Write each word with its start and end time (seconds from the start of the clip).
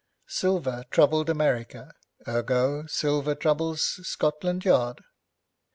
Silver 0.25 0.83
troubled 0.89 1.29
America, 1.29 1.93
ergo 2.27 2.87
silver 2.87 3.35
troubles 3.35 3.83
Scotland 4.01 4.65
Yard. 4.65 5.03